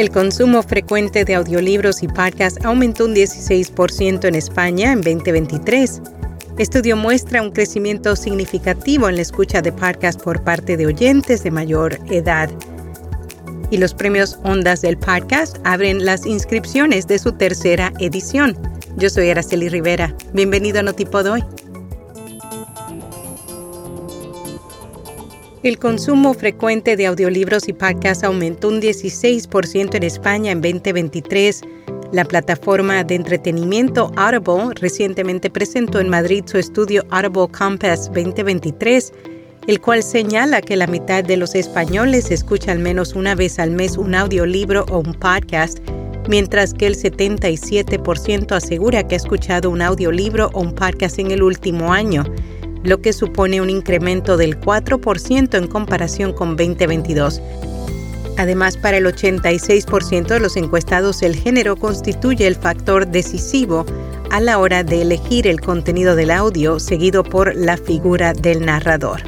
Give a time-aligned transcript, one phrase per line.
[0.00, 6.00] El consumo frecuente de audiolibros y podcasts aumentó un 16% en España en 2023.
[6.56, 11.50] Estudio muestra un crecimiento significativo en la escucha de podcasts por parte de oyentes de
[11.50, 12.48] mayor edad.
[13.70, 18.56] Y los premios Ondas del Podcast abren las inscripciones de su tercera edición.
[18.96, 20.16] Yo soy Araceli Rivera.
[20.32, 21.44] Bienvenido a Notipod hoy.
[25.62, 31.60] El consumo frecuente de audiolibros y podcasts aumentó un 16% en España en 2023.
[32.12, 39.12] La plataforma de entretenimiento Audible recientemente presentó en Madrid su estudio Audible Compass 2023,
[39.66, 43.70] el cual señala que la mitad de los españoles escucha al menos una vez al
[43.70, 45.78] mes un audiolibro o un podcast,
[46.26, 51.42] mientras que el 77% asegura que ha escuchado un audiolibro o un podcast en el
[51.42, 52.24] último año
[52.82, 57.40] lo que supone un incremento del 4% en comparación con 2022.
[58.38, 63.84] Además, para el 86% de los encuestados, el género constituye el factor decisivo
[64.30, 69.20] a la hora de elegir el contenido del audio, seguido por la figura del narrador.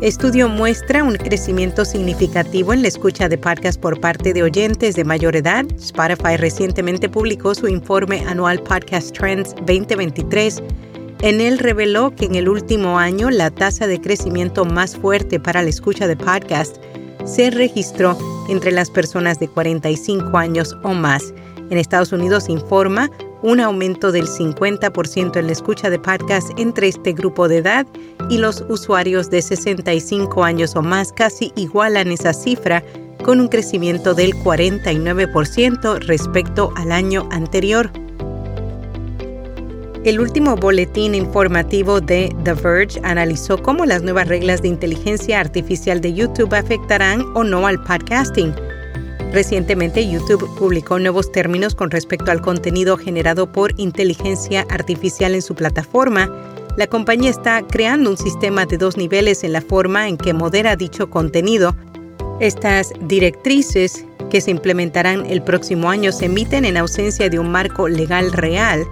[0.00, 5.04] Estudio muestra un crecimiento significativo en la escucha de podcasts por parte de oyentes de
[5.04, 5.64] mayor edad.
[5.78, 10.60] Spotify recientemente publicó su informe anual Podcast Trends 2023
[11.22, 15.62] en él reveló que en el último año la tasa de crecimiento más fuerte para
[15.62, 16.76] la escucha de podcast
[17.24, 21.32] se registró entre las personas de 45 años o más.
[21.70, 23.08] En Estados Unidos informa
[23.42, 27.86] un aumento del 50% en la escucha de podcast entre este grupo de edad
[28.28, 32.82] y los usuarios de 65 años o más casi igualan esa cifra
[33.24, 38.01] con un crecimiento del 49% respecto al año anterior.
[40.04, 46.00] El último boletín informativo de The Verge analizó cómo las nuevas reglas de inteligencia artificial
[46.00, 48.52] de YouTube afectarán o no al podcasting.
[49.32, 55.54] Recientemente YouTube publicó nuevos términos con respecto al contenido generado por inteligencia artificial en su
[55.54, 56.28] plataforma.
[56.76, 60.74] La compañía está creando un sistema de dos niveles en la forma en que modera
[60.74, 61.76] dicho contenido.
[62.40, 67.86] Estas directrices que se implementarán el próximo año se emiten en ausencia de un marco
[67.86, 68.84] legal real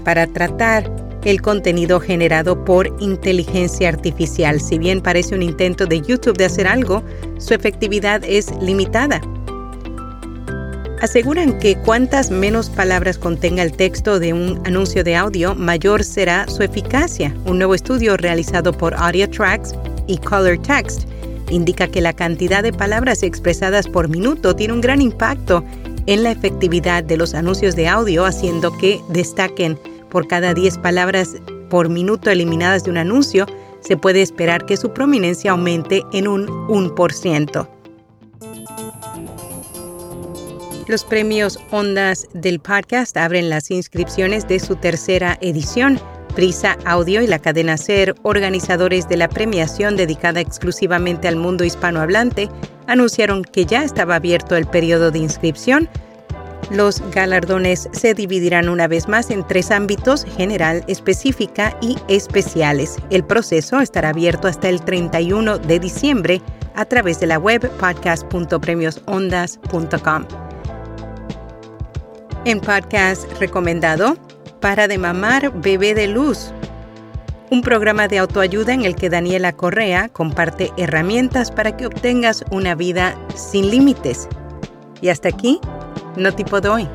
[0.00, 0.90] para tratar
[1.24, 4.60] el contenido generado por inteligencia artificial.
[4.60, 7.02] Si bien parece un intento de YouTube de hacer algo,
[7.38, 9.20] su efectividad es limitada.
[11.00, 16.46] Aseguran que cuantas menos palabras contenga el texto de un anuncio de audio, mayor será
[16.46, 17.34] su eficacia.
[17.46, 19.74] Un nuevo estudio realizado por Audio Tracks
[20.06, 21.08] y Color Text
[21.48, 25.64] indica que la cantidad de palabras expresadas por minuto tiene un gran impacto
[26.06, 29.78] en la efectividad de los anuncios de audio, haciendo que destaquen
[30.10, 31.36] por cada 10 palabras
[31.70, 33.46] por minuto eliminadas de un anuncio,
[33.80, 37.68] se puede esperar que su prominencia aumente en un 1%.
[40.90, 46.00] Los premios Ondas del podcast abren las inscripciones de su tercera edición.
[46.34, 52.48] Prisa Audio y la cadena SER, organizadores de la premiación dedicada exclusivamente al mundo hispanohablante,
[52.86, 55.88] anunciaron que ya estaba abierto el periodo de inscripción
[56.70, 62.96] los galardones se dividirán una vez más en tres ámbitos, general, específica y especiales.
[63.10, 66.40] El proceso estará abierto hasta el 31 de diciembre
[66.76, 70.26] a través de la web podcast.premiosondas.com.
[72.44, 74.16] En podcast recomendado,
[74.60, 76.52] Para de mamar, bebé de luz.
[77.50, 82.74] Un programa de autoayuda en el que Daniela Correa comparte herramientas para que obtengas una
[82.74, 84.28] vida sin límites.
[85.00, 85.60] Y hasta aquí
[86.16, 86.88] no tipo de hoy.